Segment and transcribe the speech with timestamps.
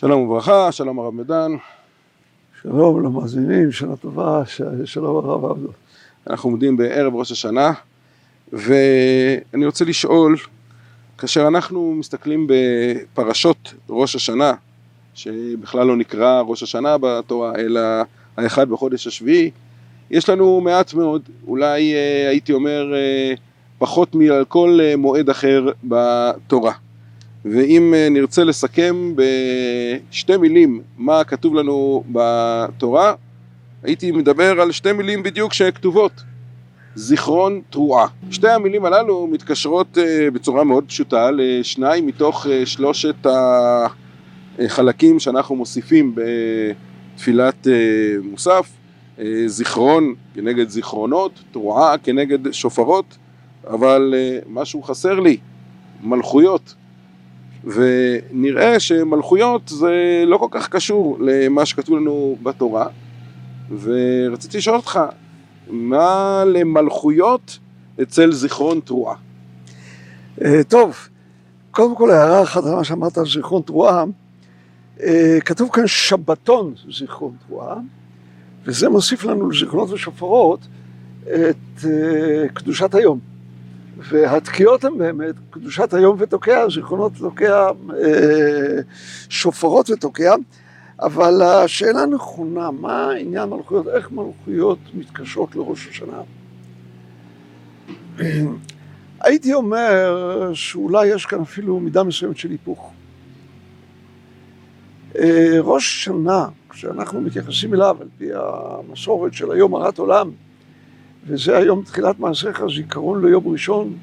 [0.00, 1.52] שלום וברכה, שלום הרב מדן.
[2.62, 4.42] שלום למאזינים, שנה טובה,
[4.84, 5.68] שלום הרב עבדו.
[6.30, 7.72] אנחנו עומדים בערב ראש השנה,
[8.52, 10.36] ואני רוצה לשאול,
[11.18, 14.52] כאשר אנחנו מסתכלים בפרשות ראש השנה,
[15.14, 17.80] שבכלל לא נקרא ראש השנה בתורה, אלא
[18.36, 19.50] האחד בחודש השביעי,
[20.10, 23.34] יש לנו מעט מאוד, אולי אה, הייתי אומר אה,
[23.78, 26.72] פחות מעל כל אה, מועד אחר בתורה.
[27.44, 33.14] ואם נרצה לסכם בשתי מילים מה כתוב לנו בתורה,
[33.82, 36.12] הייתי מדבר על שתי מילים בדיוק שכתובות,
[36.94, 38.06] זיכרון תרועה.
[38.30, 39.98] שתי המילים הללו מתקשרות
[40.32, 43.26] בצורה מאוד פשוטה לשניים מתוך שלושת
[44.58, 47.66] החלקים שאנחנו מוסיפים בתפילת
[48.22, 48.72] מוסף,
[49.46, 53.16] זיכרון כנגד זיכרונות, תרועה כנגד שופרות,
[53.66, 54.14] אבל
[54.48, 55.36] משהו חסר לי,
[56.02, 56.74] מלכויות.
[57.64, 62.86] ונראה שמלכויות זה לא כל כך קשור למה שכתוב לנו בתורה,
[63.80, 65.00] ורציתי לשאול אותך,
[65.70, 67.58] מה למלכויות
[68.02, 69.16] אצל זיכרון תרועה?
[70.68, 70.96] טוב,
[71.70, 74.04] קודם כל הערה אחת על מה שאמרת על זיכרון תרועה,
[75.44, 77.76] כתוב כאן שבתון זיכרון תרועה,
[78.64, 80.60] וזה מוסיף לנו לזיכרונות ושופרות
[81.22, 81.84] את
[82.54, 83.29] קדושת היום.
[84.08, 87.70] והתקיעות הן באמת קדושת היום ותוקע, זיכרונות תוקע,
[89.28, 90.34] שופרות ותוקע,
[91.00, 96.22] אבל השאלה נכונה, מה עניין מלכויות, איך מלכויות מתקשרות לראש השנה?
[99.20, 102.92] הייתי אומר שאולי יש כאן אפילו מידה מסוימת של היפוך.
[105.60, 110.30] ראש השנה, כשאנחנו מתייחסים אליו על פי המסורת של היום הרת עולם,
[111.30, 113.96] וזה היום תחילת מעשיך, זיכרון ליום ראשון,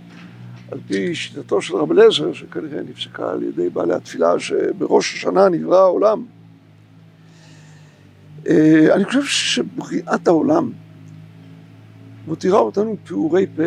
[0.72, 5.78] על פי שיטתו של רב אליעזר, שכנראה נפסקה על ידי בעלי התפילה, שבראש השנה נברא
[5.78, 6.26] העולם.
[8.94, 10.72] אני חושב שבריאת העולם
[12.28, 13.64] מותירה אותנו פעורי פה.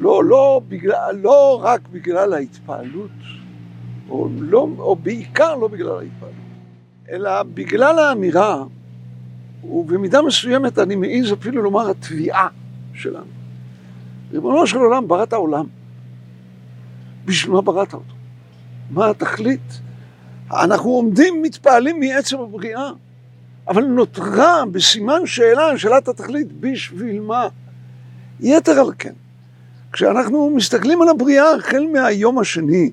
[0.00, 3.10] לא, לא, בגלל, לא רק בגלל ההתפעלות,
[4.10, 6.34] או, לא, או בעיקר לא בגלל ההתפעלות,
[7.10, 8.64] אלא בגלל האמירה,
[9.64, 12.48] ובמידה מסוימת אני מעז אפילו לומר התביעה
[12.94, 13.24] שלנו.
[14.32, 15.66] ריבונו של עולם ברא את העולם.
[17.24, 18.14] בשביל מה בראת אותו?
[18.90, 19.80] מה התכלית?
[20.52, 22.90] אנחנו עומדים, מתפעלים מעצם הבריאה,
[23.68, 27.48] אבל נותרה בסימן שאלה, שאלת התכלית, בשביל מה?
[28.40, 29.12] יתר על כן,
[29.92, 32.90] כשאנחנו מסתכלים על הבריאה החל מהיום השני,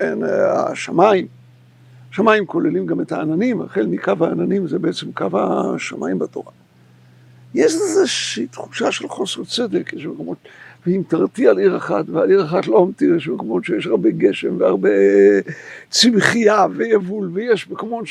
[0.00, 0.22] אין,
[0.56, 1.26] השמיים,
[2.14, 6.52] שמיים כוללים גם את העננים, החל מקו העננים זה בעצם קו השמיים בתורה.
[7.54, 10.38] יש איזושהי תחושה של חוסר צדק, יש מקומות,
[10.86, 14.60] ואם תרתיע על עיר אחת, ועל עיר אחת לא המתיר, יש מקומות שיש הרבה גשם
[14.60, 14.88] והרבה
[15.90, 18.04] צמחייה ויבול, ויש מקומות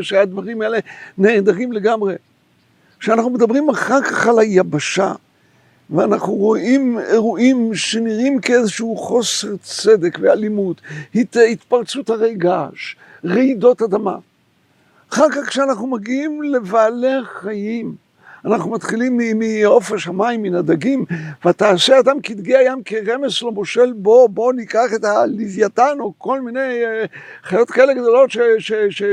[0.00, 0.78] שהדברים האלה
[1.18, 2.14] נהדרים לגמרי.
[3.00, 5.12] כשאנחנו מדברים אחר כך על היבשה,
[5.90, 10.80] ואנחנו רואים אירועים שנראים כאיזשהו חוסר צדק ואלימות,
[11.14, 12.94] הת, התפרצות הרי געש,
[13.24, 14.16] רעידות אדמה.
[15.12, 17.94] אחר כך כשאנחנו מגיעים לבעלי החיים,
[18.44, 21.04] אנחנו מתחילים מעוף השמיים, מן הדגים,
[21.46, 26.82] ותעשה אדם כדגי הים כרמס לא מושל בו, בואו ניקח את הלוויתן או כל מיני
[27.42, 28.30] חיות כאלה גדולות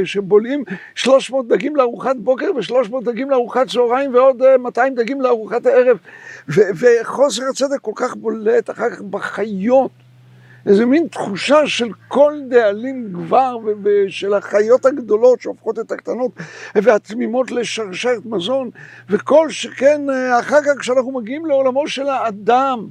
[0.04, 0.64] שבולעים
[0.96, 5.98] 300 דגים לארוחת בוקר ו-300 דגים לארוחת צהריים ועוד 200 דגים לארוחת הערב.
[6.48, 10.07] וחוסר הצדק כל כך בולט אחר כך בחיות.
[10.68, 16.32] איזה מין תחושה של כל דאלים גבר ושל החיות הגדולות שהופכות את הקטנות
[16.76, 18.70] והתמימות לשרשרת מזון
[19.10, 20.02] וכל שכן
[20.40, 22.88] אחר כך כשאנחנו מגיעים לעולמו של האדם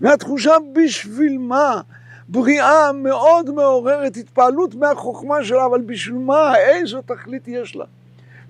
[0.00, 1.80] והתחושה בשביל מה?
[2.28, 6.56] בריאה מאוד מעוררת התפעלות מהחוכמה שלה אבל בשביל מה?
[6.56, 7.84] איזו תכלית יש לה?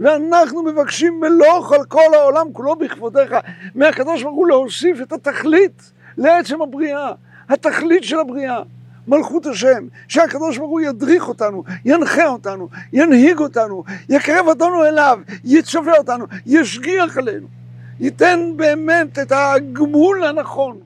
[0.01, 3.35] ואנחנו מבקשים מלוך על כל העולם כולו בכבודיך
[3.75, 7.13] מהקדוש ברוך הוא להוסיף את התכלית לעצם הבריאה
[7.49, 8.63] התכלית של הבריאה,
[9.09, 15.99] מלכות השם, שהקדוש ברוך הוא ידריך אותנו, ינחה אותנו, ינהיג אותנו, יקרב אותנו אליו, יצווה
[15.99, 17.47] אותנו, ישגיח עלינו,
[18.01, 20.81] ייתן באמת את הגמול הנכון.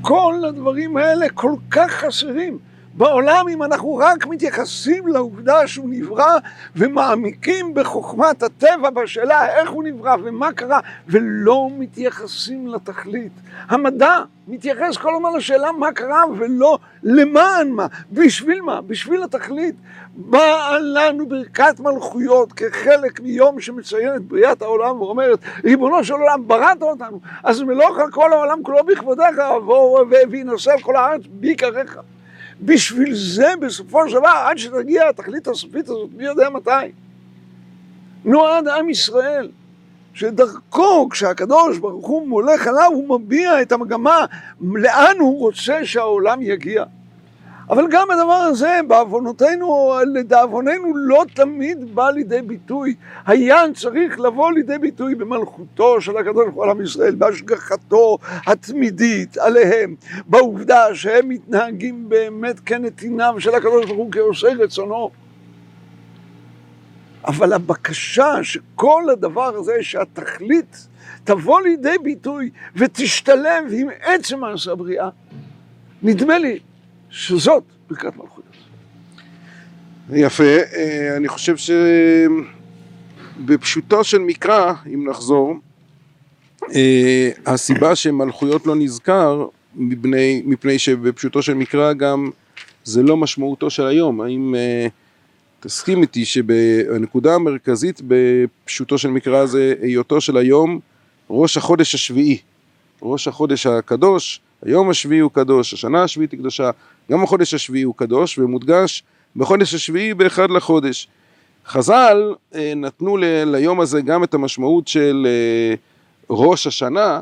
[0.00, 2.58] כל הדברים האלה כל כך חסרים.
[2.94, 6.36] בעולם אם אנחנו רק מתייחסים לעובדה שהוא נברא
[6.76, 13.32] ומעמיקים בחוכמת הטבע בשאלה איך הוא נברא ומה קרה ולא מתייחסים לתכלית.
[13.68, 14.18] המדע
[14.48, 19.74] מתייחס כל הזמן לשאלה מה קרה ולא למען מה, בשביל מה, בשביל התכלית.
[20.14, 26.82] באה לנו ברכת מלכויות כחלק מיום שמציין את בריאת העולם ואומרת ריבונו של עולם בראת
[26.82, 29.36] אותנו אז מלוך על כל העולם כולו בכבודיך
[30.30, 31.98] וינשא כל הארץ בעיקריך
[32.60, 36.92] בשביל זה בסופו של דבר, עד שתגיע התכלית הסופית הזאת, מי יודע מתי.
[38.24, 39.50] נועד עם ישראל,
[40.14, 44.24] שדרכו, כשהקדוש ברוך הוא מולך עליו, הוא מביע את המגמה,
[44.60, 46.84] לאן הוא רוצה שהעולם יגיע.
[47.70, 52.94] אבל גם הדבר הזה, בעוונותינו, לדאבוננו, לא תמיד בא לידי ביטוי.
[53.26, 59.38] היה צריך לבוא לידי ביטוי במלכותו של הקדוש ברוך הוא על עם ישראל, בהשגחתו התמידית
[59.38, 59.94] עליהם,
[60.26, 65.10] בעובדה שהם מתנהגים באמת כנתיניו של הקדוש ברוך הוא כעושה רצונו.
[67.26, 70.88] אבל הבקשה שכל הדבר הזה, שהתכלית
[71.24, 75.08] תבוא לידי ביטוי ותשתלב עם עצם מעשה הבריאה,
[76.02, 76.58] נדמה לי
[77.12, 78.44] שזאת ברכת מלכות.
[80.10, 81.54] יפה, אה, אני חושב
[83.36, 85.54] שבפשוטו של מקרא, אם נחזור,
[86.74, 92.30] אה, הסיבה שמלכויות לא נזכר, מפני, מפני שבפשוטו של מקרא גם
[92.84, 94.20] זה לא משמעותו של היום.
[94.20, 94.86] האם אה,
[95.60, 100.78] תסכים איתי שהנקודה המרכזית בפשוטו של מקרא זה היותו של היום
[101.30, 102.38] ראש החודש השביעי,
[103.02, 106.70] ראש החודש הקדוש, היום השביעי הוא קדוש, השנה השביעית היא קדושה,
[107.12, 109.02] גם החודש השביעי הוא קדוש, ומודגש
[109.36, 111.08] בחודש השביעי באחד לחודש.
[111.66, 115.74] חז"ל אה, נתנו ל, ליום הזה גם את המשמעות של אה,
[116.30, 117.20] ראש השנה,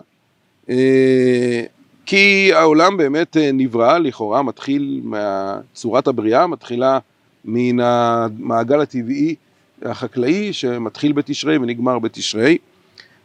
[0.71, 1.63] אה,
[2.07, 6.99] כי העולם באמת נברא, לכאורה מתחיל מצורת הבריאה, מתחילה
[7.45, 9.35] מן המעגל הטבעי
[9.83, 12.59] החקלאי שמתחיל בתשרי ונגמר בתשרי,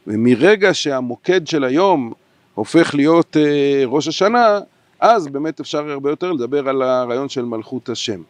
[0.08, 2.14] ומרגע שהמוקד של היום
[2.54, 3.38] הופך להיות
[3.86, 4.60] ראש השנה,
[5.00, 8.22] אז באמת אפשר הרבה יותר לדבר על הרעיון של מלכות השם.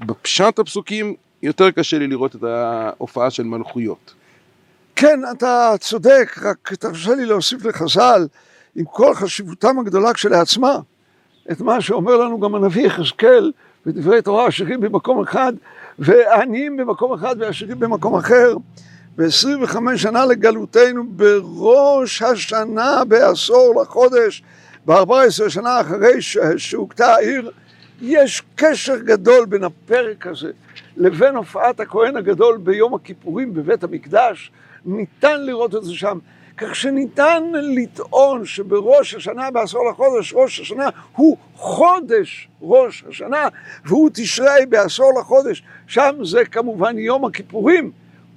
[0.00, 4.14] בפשט הפסוקים יותר קשה לי לראות את ההופעה של מלכויות.
[4.96, 8.26] כן, אתה צודק, רק תרשה לי להוסיף לחז"ל,
[8.76, 10.78] עם כל חשיבותם הגדולה כשלעצמה,
[11.50, 13.52] את מה שאומר לנו גם הנביא יחזקאל
[13.86, 15.52] בדברי תורה, עשירים במקום אחד,
[15.98, 18.54] ועניים במקום אחד ועשירים במקום אחר.
[19.16, 24.42] ב-25 שנה לגלותנו, בראש השנה בעשור לחודש,
[24.86, 26.22] ב-14 שנה אחרי
[26.56, 27.50] שהוכתה העיר,
[28.00, 30.50] יש קשר גדול בין הפרק הזה
[30.96, 34.50] לבין הופעת הכהן הגדול ביום הכיפורים בבית המקדש.
[34.84, 36.18] ניתן לראות את זה שם.
[36.56, 43.48] כך שניתן לטעון שבראש השנה בעשור לחודש, ראש השנה הוא חודש ראש השנה,
[43.84, 45.62] והוא תשרי בעשור לחודש.
[45.86, 47.90] שם זה כמובן יום הכיפורים.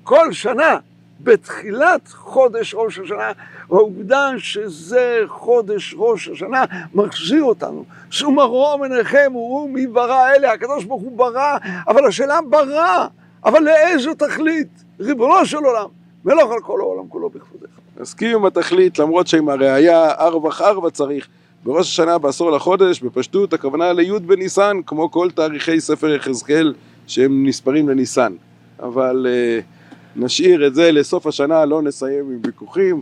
[0.03, 0.77] כל שנה,
[1.19, 3.31] בתחילת חודש ראש השנה,
[3.69, 6.63] העובדה שזה חודש ראש השנה
[6.93, 7.85] מחזיר אותנו.
[8.23, 11.57] מרום עיניכם וראו מי ברא אלה, הקדוש ברוך הוא ברא,
[11.87, 13.07] אבל השאלה ברא,
[13.45, 14.67] אבל לאיזו תכלית?
[14.99, 15.87] ריבונו של עולם,
[16.25, 17.69] מלוך על כל העולם כולו בכבודך.
[17.99, 21.27] מסכים עם התכלית, למרות שעם הראייה ארבח ארבע צריך.
[21.63, 26.73] בראש השנה בעשור לחודש, בפשטות הכוונה לי' בניסן, כמו כל תאריכי ספר יחזקאל
[27.07, 28.33] שהם נספרים לניסן.
[28.79, 29.74] אבל uh,
[30.15, 33.01] נשאיר את זה לסוף השנה, לא נסיים עם ויכוחים,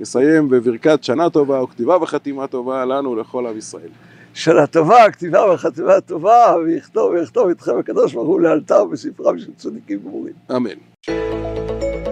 [0.00, 3.88] נסיים בברכת שנה טובה וכתיבה וחתימה טובה לנו לכל עם ישראל.
[4.34, 9.98] שנה טובה, כתיבה וחתימה טובה, ויכתוב ויכתוב איתכם הקדוש ברוך הוא לאלתר בספרם של צדיקים
[10.04, 10.34] גמורים.
[10.50, 12.09] אמן.